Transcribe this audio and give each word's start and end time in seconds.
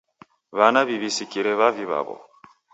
W'ana 0.57 0.81
w'iw'isikire 0.87 1.51
w'avi 1.59 1.83
w'aw'o. 1.89 2.17